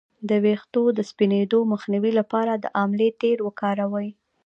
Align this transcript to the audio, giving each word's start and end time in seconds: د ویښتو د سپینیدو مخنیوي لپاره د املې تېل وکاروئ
د 0.29 0.31
ویښتو 0.43 0.83
د 0.97 0.99
سپینیدو 1.09 1.59
مخنیوي 1.71 2.11
لپاره 2.19 2.53
د 2.55 2.65
املې 2.83 3.09
تېل 3.21 3.39
وکاروئ 3.47 4.09